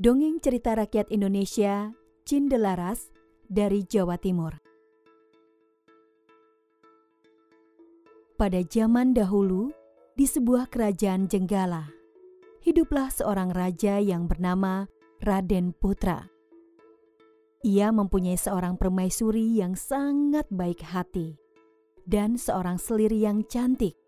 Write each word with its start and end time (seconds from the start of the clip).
Dongeng 0.00 0.40
cerita 0.40 0.72
rakyat 0.72 1.12
Indonesia 1.12 1.92
Cindelaras 2.24 3.12
dari 3.44 3.84
Jawa 3.84 4.16
Timur. 4.16 4.56
Pada 8.40 8.64
zaman 8.64 9.12
dahulu, 9.12 9.68
di 10.16 10.24
sebuah 10.24 10.72
kerajaan 10.72 11.28
Jenggala, 11.28 11.92
hiduplah 12.64 13.12
seorang 13.12 13.52
raja 13.52 14.00
yang 14.00 14.24
bernama 14.24 14.88
Raden 15.20 15.76
Putra. 15.76 16.32
Ia 17.60 17.92
mempunyai 17.92 18.40
seorang 18.40 18.80
permaisuri 18.80 19.60
yang 19.60 19.76
sangat 19.76 20.48
baik 20.48 20.80
hati 20.80 21.36
dan 22.08 22.40
seorang 22.40 22.80
selir 22.80 23.12
yang 23.12 23.44
cantik. 23.44 24.00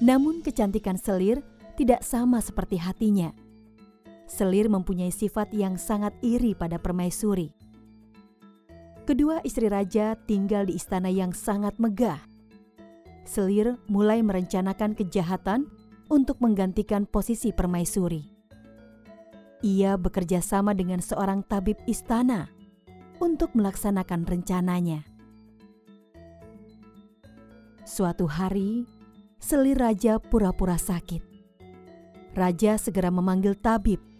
Namun 0.00 0.40
kecantikan 0.40 0.96
selir 0.96 1.44
tidak 1.76 2.00
sama 2.00 2.40
seperti 2.40 2.80
hatinya. 2.80 3.41
Selir 4.32 4.72
mempunyai 4.72 5.12
sifat 5.12 5.52
yang 5.52 5.76
sangat 5.76 6.16
iri 6.24 6.56
pada 6.56 6.80
permaisuri. 6.80 7.52
Kedua 9.04 9.44
istri 9.44 9.68
raja 9.68 10.16
tinggal 10.24 10.72
di 10.72 10.80
istana 10.80 11.12
yang 11.12 11.36
sangat 11.36 11.76
megah. 11.76 12.16
Selir 13.28 13.76
mulai 13.92 14.24
merencanakan 14.24 14.96
kejahatan 14.96 15.68
untuk 16.08 16.40
menggantikan 16.40 17.04
posisi 17.04 17.52
permaisuri. 17.52 18.24
Ia 19.60 20.00
bekerja 20.00 20.40
sama 20.40 20.72
dengan 20.72 21.04
seorang 21.04 21.44
tabib 21.44 21.76
istana 21.84 22.48
untuk 23.20 23.52
melaksanakan 23.52 24.24
rencananya. 24.24 25.04
Suatu 27.84 28.24
hari, 28.24 28.88
Selir 29.42 29.76
raja 29.76 30.16
pura-pura 30.16 30.80
sakit. 30.80 31.20
Raja 32.32 32.80
segera 32.80 33.12
memanggil 33.12 33.58
tabib 33.58 34.11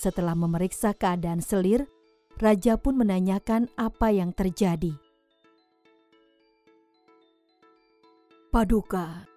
setelah 0.00 0.32
memeriksa 0.32 0.96
keadaan 0.96 1.44
selir, 1.44 1.84
raja 2.40 2.80
pun 2.80 2.96
menanyakan 2.96 3.68
apa 3.76 4.08
yang 4.08 4.32
terjadi. 4.32 4.96
Paduka, 8.48 9.28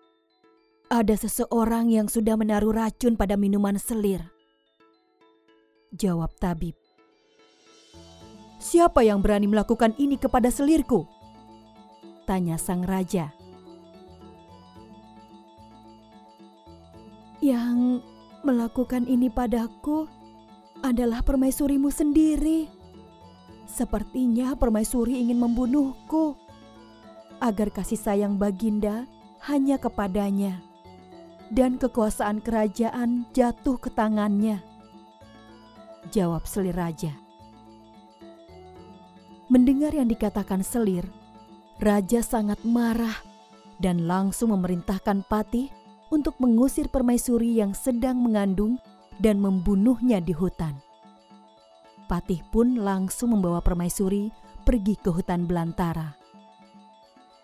ada 0.88 1.16
seseorang 1.19 1.91
yang 1.91 2.08
sudah 2.08 2.39
menaruh 2.39 2.72
racun 2.72 3.19
pada 3.19 3.36
minuman 3.36 3.75
selir. 3.75 4.23
Jawab 5.91 6.31
tabib. 6.39 6.80
Siapa 8.64 9.03
yang 9.03 9.19
berani 9.19 9.52
melakukan 9.52 9.91
ini 10.00 10.16
kepada 10.16 10.47
selirku? 10.47 11.03
Tanya 12.23 12.56
sang 12.56 12.88
raja. 12.88 13.36
Yang 17.44 18.00
melakukan 18.47 19.03
ini 19.06 19.28
padaku 19.28 20.22
adalah 20.83 21.23
permaisurimu 21.23 21.87
sendiri. 21.87 22.67
Sepertinya 23.63 24.53
permaisuri 24.59 25.23
ingin 25.23 25.39
membunuhku 25.39 26.35
agar 27.39 27.71
kasih 27.71 27.97
sayang 27.97 28.35
Baginda 28.35 29.07
hanya 29.47 29.79
kepadanya 29.79 30.59
dan 31.49 31.79
kekuasaan 31.79 32.43
kerajaan 32.43 33.25
jatuh 33.31 33.79
ke 33.79 33.89
tangannya. 33.89 34.61
Jawab 36.11 36.43
Selir 36.45 36.75
Raja. 36.75 37.15
Mendengar 39.47 39.95
yang 39.95 40.11
dikatakan 40.11 40.61
Selir, 40.61 41.07
Raja 41.79 42.21
sangat 42.21 42.61
marah 42.67 43.15
dan 43.79 44.05
langsung 44.05 44.51
memerintahkan 44.53 45.25
Patih 45.25 45.71
untuk 46.13 46.37
mengusir 46.37 46.91
permaisuri 46.91 47.57
yang 47.57 47.73
sedang 47.73 48.21
mengandung 48.21 48.77
dan 49.19 49.42
membunuhnya 49.42 50.22
di 50.23 50.31
hutan. 50.31 50.78
Patih 52.09 52.45
pun 52.53 52.78
langsung 52.78 53.33
membawa 53.33 53.59
permaisuri 53.64 54.29
pergi 54.63 54.96
ke 55.00 55.09
hutan 55.09 55.50
belantara. 55.50 56.16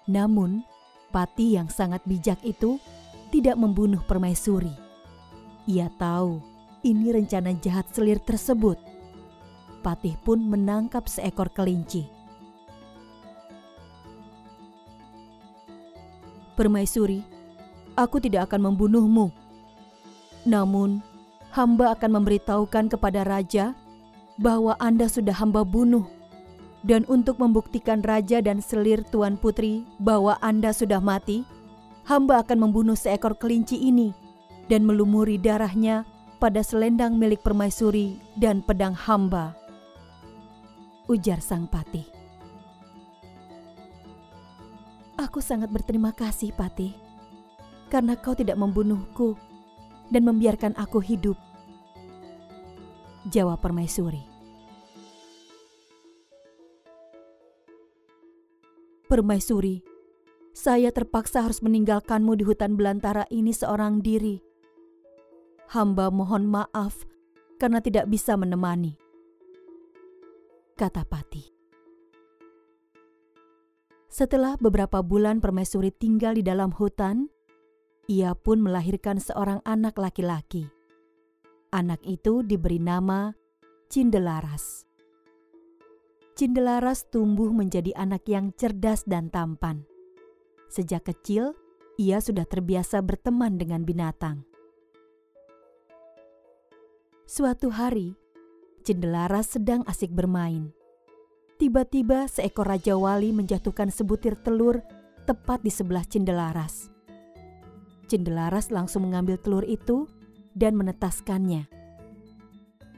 Namun, 0.10 0.66
Patih 1.10 1.58
yang 1.58 1.70
sangat 1.74 2.06
bijak 2.06 2.38
itu 2.46 2.78
tidak 3.34 3.58
membunuh 3.58 3.98
permaisuri. 4.06 4.70
Ia 5.66 5.90
tahu 5.98 6.38
ini 6.86 7.10
rencana 7.10 7.58
jahat 7.58 7.90
selir 7.90 8.22
tersebut. 8.22 8.78
Patih 9.82 10.14
pun 10.22 10.38
menangkap 10.38 11.10
seekor 11.10 11.50
kelinci. 11.50 12.06
Permaisuri, 16.54 17.26
aku 17.98 18.22
tidak 18.22 18.54
akan 18.54 18.70
membunuhmu. 18.70 19.34
Namun, 20.46 21.02
hamba 21.50 21.98
akan 21.98 22.22
memberitahukan 22.22 22.94
kepada 22.94 23.26
raja 23.26 23.74
bahwa 24.40 24.78
Anda 24.80 25.10
sudah 25.10 25.36
hamba 25.36 25.66
bunuh. 25.66 26.06
Dan 26.80 27.04
untuk 27.12 27.44
membuktikan 27.44 28.00
raja 28.00 28.40
dan 28.40 28.64
selir 28.64 29.04
tuan 29.12 29.36
putri 29.36 29.84
bahwa 30.00 30.40
Anda 30.40 30.72
sudah 30.72 31.04
mati, 31.04 31.44
hamba 32.08 32.40
akan 32.40 32.72
membunuh 32.72 32.96
seekor 32.96 33.36
kelinci 33.36 33.76
ini 33.76 34.16
dan 34.72 34.88
melumuri 34.88 35.36
darahnya 35.36 36.08
pada 36.40 36.64
selendang 36.64 37.20
milik 37.20 37.44
permaisuri 37.44 38.16
dan 38.40 38.64
pedang 38.64 38.96
hamba. 38.96 39.52
Ujar 41.12 41.44
sang 41.44 41.68
patih. 41.68 42.08
Aku 45.20 45.44
sangat 45.44 45.68
berterima 45.68 46.16
kasih, 46.16 46.56
Patih, 46.56 46.96
karena 47.92 48.16
kau 48.16 48.32
tidak 48.32 48.56
membunuhku 48.56 49.36
dan 50.10 50.26
membiarkan 50.26 50.74
aku 50.78 51.02
hidup. 51.02 51.38
Jawab 53.30 53.62
permaisuri. 53.62 54.26
Permaisuri, 59.10 59.82
saya 60.54 60.94
terpaksa 60.94 61.42
harus 61.42 61.66
meninggalkanmu 61.66 62.38
di 62.38 62.46
hutan 62.46 62.78
belantara 62.78 63.26
ini 63.34 63.50
seorang 63.50 64.06
diri. 64.06 64.38
Hamba 65.74 66.14
mohon 66.14 66.46
maaf 66.46 67.10
karena 67.58 67.82
tidak 67.82 68.06
bisa 68.06 68.38
menemani. 68.38 68.98
Kata 70.78 71.02
Pati. 71.06 71.44
Setelah 74.10 74.58
beberapa 74.58 75.06
bulan 75.06 75.38
permaisuri 75.38 75.94
tinggal 75.94 76.38
di 76.38 76.42
dalam 76.42 76.74
hutan, 76.74 77.30
ia 78.10 78.34
pun 78.34 78.58
melahirkan 78.66 79.22
seorang 79.22 79.62
anak 79.70 80.02
laki-laki. 80.02 80.66
Anak 81.70 82.02
itu 82.02 82.42
diberi 82.42 82.82
nama 82.82 83.38
Cindelaras. 83.86 84.90
Cindelaras 86.34 87.06
tumbuh 87.14 87.54
menjadi 87.54 87.94
anak 87.94 88.26
yang 88.26 88.50
cerdas 88.58 89.06
dan 89.06 89.30
tampan. 89.30 89.86
Sejak 90.74 91.06
kecil, 91.06 91.54
ia 92.02 92.18
sudah 92.18 92.50
terbiasa 92.50 92.98
berteman 93.06 93.62
dengan 93.62 93.86
binatang. 93.86 94.42
Suatu 97.30 97.70
hari, 97.70 98.18
Cindelaras 98.82 99.54
sedang 99.54 99.86
asik 99.86 100.10
bermain. 100.10 100.74
Tiba-tiba 101.62 102.26
seekor 102.26 102.66
Raja 102.74 102.98
Wali 102.98 103.30
menjatuhkan 103.30 103.94
sebutir 103.94 104.34
telur 104.42 104.82
tepat 105.30 105.62
di 105.62 105.70
sebelah 105.70 106.08
Cindelaras. 106.10 106.99
Cendelaras 108.10 108.74
langsung 108.74 109.06
mengambil 109.06 109.38
telur 109.38 109.62
itu 109.62 110.10
dan 110.58 110.74
menetaskannya. 110.74 111.70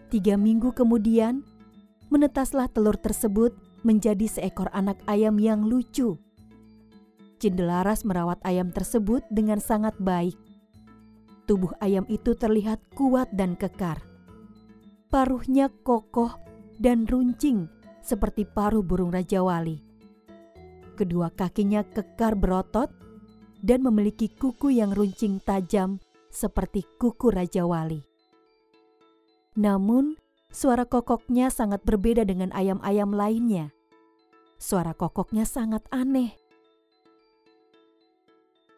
Tiga 0.08 0.40
minggu 0.40 0.72
kemudian, 0.72 1.44
menetaslah 2.08 2.72
telur 2.72 2.96
tersebut 2.96 3.52
menjadi 3.84 4.24
seekor 4.28 4.72
anak 4.72 5.04
ayam 5.12 5.36
yang 5.36 5.68
lucu. 5.68 6.16
Cendelaras 7.44 8.08
merawat 8.08 8.40
ayam 8.48 8.72
tersebut 8.72 9.26
dengan 9.28 9.60
sangat 9.60 9.98
baik. 10.00 10.40
Tubuh 11.44 11.76
ayam 11.84 12.08
itu 12.08 12.32
terlihat 12.32 12.80
kuat 12.96 13.28
dan 13.36 13.60
kekar. 13.60 14.00
Paruhnya 15.12 15.68
kokoh 15.84 16.40
dan 16.80 17.04
runcing 17.04 17.68
seperti 18.00 18.48
paruh 18.48 18.80
burung 18.80 19.12
Raja 19.12 19.44
Wali. 19.44 19.84
Kedua 20.96 21.34
kakinya 21.34 21.84
kekar 21.84 22.40
berotot 22.40 22.94
dan 23.62 23.86
memiliki 23.86 24.28
kuku 24.28 24.74
yang 24.74 24.92
runcing 24.92 25.38
tajam 25.46 26.02
seperti 26.34 26.84
kuku 26.98 27.30
Raja 27.30 27.64
Wali. 27.64 28.02
Namun, 29.54 30.18
suara 30.50 30.90
kokoknya 30.90 31.54
sangat 31.54 31.86
berbeda 31.86 32.26
dengan 32.26 32.50
ayam-ayam 32.58 33.14
lainnya. 33.14 33.70
Suara 34.58 34.98
kokoknya 34.98 35.46
sangat 35.46 35.86
aneh. 35.94 36.34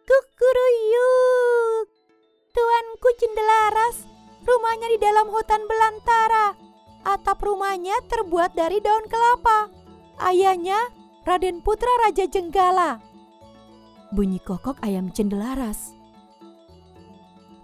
Kukuruyuk! 0.04 1.88
Tuanku 2.54 3.10
Cindelaras, 3.18 4.04
rumahnya 4.44 4.88
di 4.92 5.00
dalam 5.00 5.32
hutan 5.32 5.64
belantara. 5.64 6.60
Atap 7.04 7.44
rumahnya 7.44 7.96
terbuat 8.08 8.56
dari 8.56 8.80
daun 8.80 9.08
kelapa. 9.08 9.68
Ayahnya 10.24 10.78
Raden 11.28 11.60
Putra 11.60 11.92
Raja 12.08 12.28
Jenggala 12.28 13.13
bunyi 14.14 14.38
kokok 14.38 14.78
ayam 14.86 15.10
cendelaras. 15.10 15.98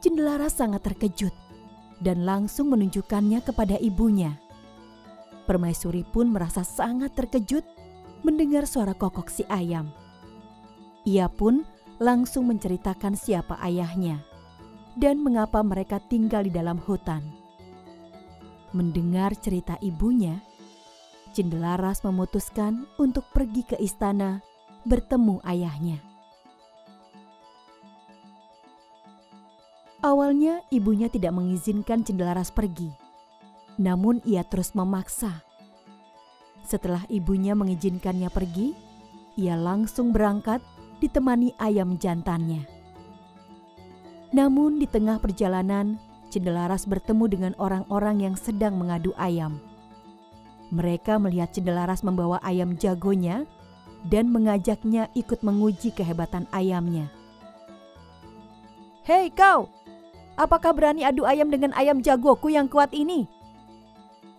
Cendelaras 0.02 0.58
sangat 0.58 0.82
terkejut. 0.82 1.34
dan 2.00 2.24
langsung 2.24 2.72
menunjukkannya 2.72 3.44
kepada 3.44 3.76
ibunya. 3.76 4.40
Permaisuri 5.44 6.08
pun 6.08 6.32
merasa 6.32 6.64
sangat 6.64 7.12
terkejut 7.12 7.68
mendengar 8.24 8.64
suara 8.64 8.96
kokok 8.96 9.28
si 9.28 9.44
ayam. 9.52 9.92
Ia 11.04 11.28
pun 11.28 11.68
langsung 12.00 12.48
menceritakan 12.48 13.20
siapa 13.20 13.60
ayahnya 13.60 14.24
dan 14.96 15.20
mengapa 15.20 15.60
mereka 15.60 16.00
tinggal 16.00 16.48
di 16.48 16.56
dalam 16.56 16.80
hutan. 16.80 17.20
Mendengar 18.72 19.36
cerita 19.36 19.76
ibunya, 19.84 20.40
Cindelaras 21.30 22.02
memutuskan 22.02 22.90
untuk 22.98 23.22
pergi 23.30 23.62
ke 23.62 23.78
istana 23.78 24.42
bertemu 24.82 25.38
ayahnya. 25.46 26.09
Awalnya 30.40 30.64
ibunya 30.72 31.12
tidak 31.12 31.36
mengizinkan 31.36 32.00
Cendelaras 32.08 32.48
pergi, 32.48 32.88
namun 33.76 34.24
ia 34.24 34.40
terus 34.48 34.72
memaksa. 34.72 35.44
Setelah 36.64 37.04
ibunya 37.12 37.60
mengizinkannya 37.60 38.32
pergi, 38.32 38.72
ia 39.36 39.60
langsung 39.60 40.16
berangkat 40.16 40.64
ditemani 41.04 41.60
ayam 41.60 42.00
jantannya. 42.00 42.64
Namun 44.32 44.80
di 44.80 44.88
tengah 44.88 45.20
perjalanan, 45.20 46.00
Cendelaras 46.32 46.88
bertemu 46.88 47.26
dengan 47.28 47.54
orang-orang 47.60 48.32
yang 48.32 48.40
sedang 48.40 48.80
mengadu 48.80 49.12
ayam. 49.20 49.60
Mereka 50.72 51.20
melihat 51.20 51.52
Cendelaras 51.52 52.00
membawa 52.00 52.40
ayam 52.48 52.80
jagonya 52.80 53.44
dan 54.08 54.32
mengajaknya 54.32 55.12
ikut 55.20 55.44
menguji 55.44 55.92
kehebatan 55.92 56.48
ayamnya. 56.56 57.12
Hei 59.04 59.36
kau, 59.36 59.68
Apakah 60.40 60.72
berani 60.72 61.04
adu 61.04 61.28
ayam 61.28 61.52
dengan 61.52 61.76
ayam 61.76 62.00
jagoku 62.00 62.48
yang 62.48 62.72
kuat 62.72 62.96
ini? 62.96 63.28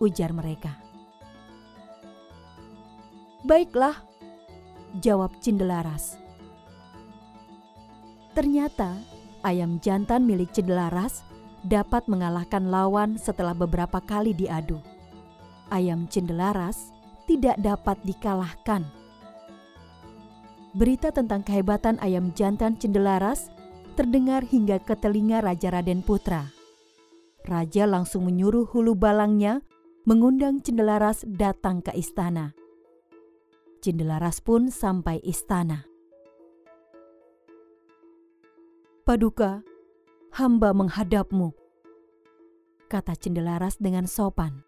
Ujar 0.01 0.33
mereka. 0.33 0.73
Baiklah, 3.45 4.01
jawab 4.97 5.29
Cindelaras. 5.45 6.17
Ternyata 8.33 8.97
ayam 9.45 9.77
jantan 9.77 10.25
milik 10.25 10.49
Cindelaras 10.49 11.21
dapat 11.61 12.09
mengalahkan 12.09 12.65
lawan 12.65 13.21
setelah 13.21 13.53
beberapa 13.53 14.01
kali 14.01 14.33
diadu. 14.33 14.81
Ayam 15.69 16.09
Cindelaras 16.09 16.89
tidak 17.29 17.61
dapat 17.61 18.01
dikalahkan. 18.01 18.89
Berita 20.73 21.13
tentang 21.13 21.45
kehebatan 21.45 22.01
ayam 22.01 22.33
jantan 22.33 22.73
Cindelaras 22.81 23.53
terdengar 23.93 24.47
hingga 24.47 24.79
ke 24.79 24.95
telinga 24.95 25.43
Raja 25.43 25.69
Raden 25.69 26.01
Putra. 26.01 26.49
Raja 27.43 27.83
langsung 27.89 28.25
menyuruh 28.25 28.69
hulu 28.69 28.95
balangnya 28.95 29.65
mengundang 30.07 30.63
Cendelaras 30.63 31.25
datang 31.27 31.83
ke 31.85 31.93
istana. 31.93 32.57
Cendelaras 33.81 34.41
pun 34.41 34.69
sampai 34.69 35.21
istana. 35.25 35.85
Paduka, 39.01 39.65
hamba 40.37 40.71
menghadapmu, 40.77 41.51
kata 42.85 43.17
Cendelaras 43.17 43.81
dengan 43.81 44.05
sopan. 44.05 44.61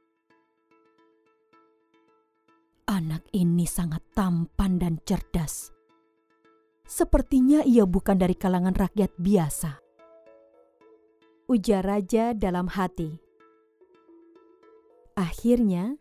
Anak 2.89 3.23
ini 3.31 3.63
sangat 3.69 4.01
tampan 4.11 4.81
dan 4.81 4.99
cerdas. 5.05 5.71
Sepertinya 6.83 7.63
ia 7.63 7.88
bukan 7.88 8.19
dari 8.19 8.35
kalangan 8.35 8.75
rakyat 8.75 9.15
biasa. 9.15 9.80
Ujar 11.47 11.83
raja 11.83 12.35
dalam 12.35 12.68
hati. 12.68 13.19
Akhirnya, 15.15 15.95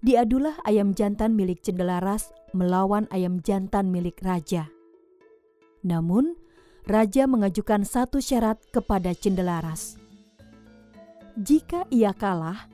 diadulah 0.00 0.56
ayam 0.64 0.96
jantan 0.96 1.36
milik 1.36 1.60
Cendelaras 1.60 2.32
melawan 2.56 3.08
ayam 3.12 3.44
jantan 3.44 3.92
milik 3.92 4.20
raja. 4.24 4.72
Namun, 5.84 6.38
raja 6.86 7.28
mengajukan 7.28 7.84
satu 7.84 8.22
syarat 8.22 8.60
kepada 8.72 9.12
Cendelaras. 9.12 10.00
Jika 11.36 11.88
ia 11.88 12.12
kalah, 12.12 12.68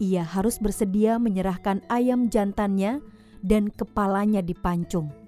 ia 0.00 0.24
harus 0.24 0.60
bersedia 0.60 1.16
menyerahkan 1.16 1.80
ayam 1.88 2.28
jantannya 2.28 3.00
dan 3.40 3.72
kepalanya 3.72 4.44
dipancung. 4.44 5.21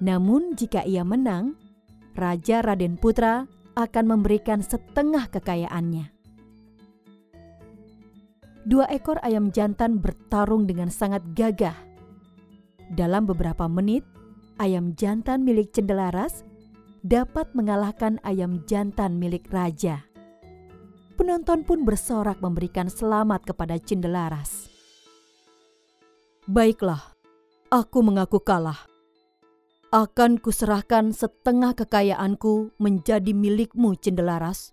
Namun 0.00 0.56
jika 0.56 0.80
ia 0.88 1.04
menang, 1.04 1.60
Raja 2.16 2.64
Raden 2.64 2.96
Putra 2.96 3.44
akan 3.76 4.04
memberikan 4.16 4.64
setengah 4.64 5.28
kekayaannya. 5.28 6.08
Dua 8.64 8.88
ekor 8.92 9.20
ayam 9.24 9.52
jantan 9.52 10.00
bertarung 10.00 10.68
dengan 10.68 10.92
sangat 10.92 11.24
gagah. 11.32 11.76
Dalam 12.92 13.24
beberapa 13.24 13.68
menit, 13.68 14.04
ayam 14.60 14.92
jantan 14.96 15.44
milik 15.44 15.72
Cendelaras 15.72 16.44
dapat 17.00 17.48
mengalahkan 17.56 18.20
ayam 18.24 18.60
jantan 18.68 19.16
milik 19.16 19.48
raja. 19.48 20.04
Penonton 21.16 21.64
pun 21.64 21.84
bersorak 21.84 22.40
memberikan 22.40 22.88
selamat 22.88 23.48
kepada 23.48 23.76
Cendelaras. 23.80 24.68
Baiklah, 26.48 27.16
aku 27.68 28.00
mengaku 28.04 28.40
kalah 28.40 28.89
akan 29.90 30.38
kuserahkan 30.38 31.10
setengah 31.10 31.74
kekayaanku 31.74 32.70
menjadi 32.78 33.34
milikmu, 33.34 33.98
Cendelaras. 33.98 34.70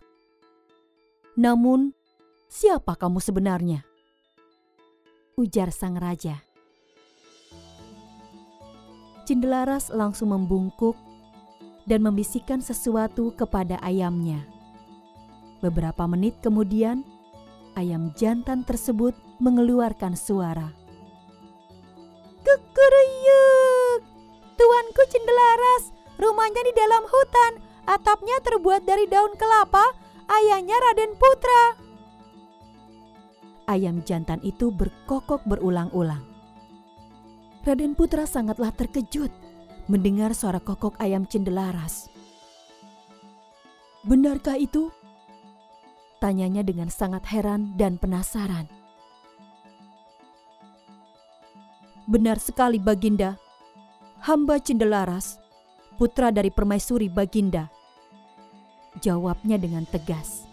Namun, 1.33 1.97
siapa 2.45 2.93
kamu 2.93 3.17
sebenarnya? 3.17 3.81
Ujar 5.33 5.73
sang 5.73 5.97
raja. 5.97 6.45
Cendelaras 9.25 9.89
langsung 9.89 10.37
membungkuk 10.37 10.93
dan 11.89 12.05
membisikkan 12.05 12.61
sesuatu 12.61 13.33
kepada 13.33 13.81
ayamnya. 13.81 14.45
Beberapa 15.65 16.05
menit 16.05 16.37
kemudian, 16.45 17.01
ayam 17.73 18.13
jantan 18.13 18.61
tersebut 18.61 19.17
mengeluarkan 19.41 20.13
suara. 20.13 20.69
Cendelaras, 25.07 25.95
rumahnya 26.19 26.61
di 26.67 26.73
dalam 26.75 27.03
hutan, 27.07 27.53
atapnya 27.87 28.37
terbuat 28.43 28.83
dari 28.83 29.07
daun 29.07 29.33
kelapa, 29.39 29.83
ayahnya 30.27 30.75
Raden 30.75 31.15
Putra. 31.15 31.63
Ayam 33.67 34.03
jantan 34.03 34.39
itu 34.43 34.71
berkokok 34.71 35.43
berulang-ulang. 35.47 36.23
Raden 37.67 37.99
Putra 37.99 38.23
sangatlah 38.23 38.71
terkejut 38.71 39.31
mendengar 39.91 40.35
suara 40.35 40.59
kokok 40.59 40.99
ayam 40.99 41.23
Cendelaras. 41.27 42.11
Benarkah 44.07 44.55
itu? 44.55 44.91
Tanyanya 46.23 46.63
dengan 46.63 46.87
sangat 46.87 47.27
heran 47.27 47.75
dan 47.75 47.99
penasaran. 47.99 48.71
Benar 52.07 52.39
sekali 52.39 52.79
Baginda, 52.79 53.35
hamba 54.21 54.57
Cendelaras, 54.57 55.37
putra 55.97 56.33
dari 56.33 56.49
permaisuri 56.49 57.09
Baginda. 57.09 57.69
Jawabnya 58.97 59.61
dengan 59.61 59.85
tegas. 59.85 60.49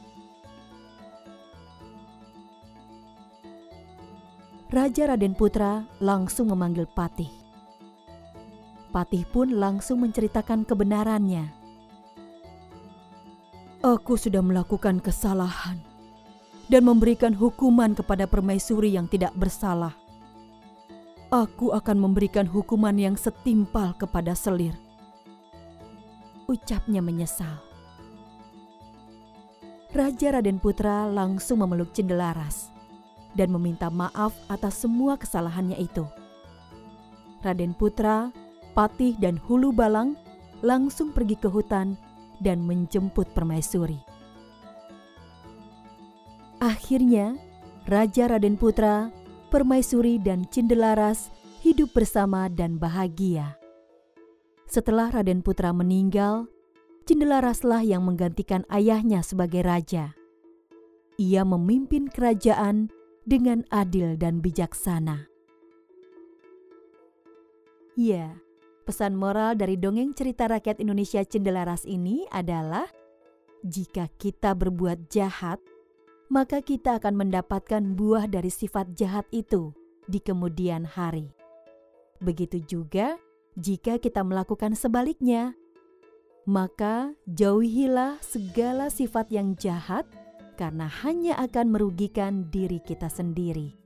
Raja 4.69 5.15
Raden 5.15 5.39
Putra 5.39 5.87
langsung 6.03 6.51
memanggil 6.51 6.85
Patih. 6.91 7.31
Patih 8.91 9.23
pun 9.31 9.55
langsung 9.55 10.03
menceritakan 10.03 10.67
kebenarannya. 10.67 11.47
Aku 13.87 14.19
sudah 14.19 14.43
melakukan 14.43 14.99
kesalahan 14.99 15.79
dan 16.67 16.83
memberikan 16.85 17.37
hukuman 17.37 17.93
kepada 17.95 18.25
permaisuri 18.27 18.97
yang 18.97 19.07
tidak 19.07 19.31
bersalah 19.37 20.04
aku 21.35 21.75
akan 21.75 21.99
memberikan 21.99 22.47
hukuman 22.47 22.95
yang 22.95 23.19
setimpal 23.19 23.91
kepada 23.99 24.39
Selir. 24.39 24.79
Ucapnya 26.47 27.03
menyesal. 27.03 27.59
Raja 29.91 30.39
Raden 30.39 30.63
Putra 30.63 31.11
langsung 31.11 31.67
memeluk 31.67 31.91
Cendelaras 31.91 32.71
dan 33.35 33.51
meminta 33.51 33.91
maaf 33.91 34.31
atas 34.47 34.87
semua 34.87 35.19
kesalahannya 35.19 35.75
itu. 35.83 36.07
Raden 37.43 37.75
Putra, 37.75 38.31
Patih 38.79 39.19
dan 39.19 39.35
Hulu 39.35 39.75
Balang 39.75 40.15
langsung 40.63 41.11
pergi 41.11 41.35
ke 41.35 41.51
hutan 41.51 41.99
dan 42.39 42.63
menjemput 42.63 43.27
permaisuri. 43.35 43.99
Akhirnya, 46.63 47.35
Raja 47.91 48.31
Raden 48.31 48.55
Putra 48.55 49.11
Permaisuri 49.55 50.19
dan 50.19 50.51
Cindelaras 50.51 51.31
hidup 51.63 51.95
bersama 51.95 52.51
dan 52.51 52.75
bahagia. 52.75 53.55
Setelah 54.67 55.15
Raden 55.15 55.47
Putra 55.47 55.71
meninggal, 55.71 56.51
Cindelaraslah 57.07 57.87
yang 57.87 58.03
menggantikan 58.03 58.67
ayahnya 58.67 59.23
sebagai 59.23 59.63
raja. 59.63 60.19
Ia 61.23 61.47
memimpin 61.47 62.11
kerajaan 62.11 62.91
dengan 63.23 63.63
adil 63.71 64.19
dan 64.19 64.43
bijaksana. 64.43 65.31
Ya, 67.95 68.35
pesan 68.83 69.15
moral 69.15 69.55
dari 69.55 69.79
dongeng 69.79 70.19
cerita 70.19 70.51
rakyat 70.51 70.83
Indonesia 70.83 71.23
Cendelaras 71.23 71.87
ini 71.87 72.27
adalah 72.35 72.91
jika 73.63 74.11
kita 74.19 74.59
berbuat 74.59 75.07
jahat, 75.15 75.63
maka 76.35 76.59
kita 76.59 76.99
akan 76.99 77.15
mendapatkan 77.15 77.95
buah 77.95 78.27
dari 78.27 78.51
sifat 78.51 78.99
jahat 78.99 79.23
itu 79.31 79.71
di 80.11 80.19
kemudian 80.19 80.83
hari. 80.83 81.31
Begitu 82.19 82.59
juga 82.67 83.15
jika 83.55 84.03
kita 84.03 84.27
melakukan 84.27 84.75
sebaliknya, 84.75 85.55
maka 86.43 87.15
jauhilah 87.31 88.19
segala 88.19 88.91
sifat 88.91 89.31
yang 89.31 89.55
jahat 89.55 90.11
karena 90.59 90.91
hanya 91.07 91.39
akan 91.39 91.71
merugikan 91.71 92.51
diri 92.51 92.83
kita 92.83 93.07
sendiri. 93.07 93.84